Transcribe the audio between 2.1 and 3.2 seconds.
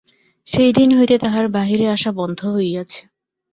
বন্ধ হইয়াছে।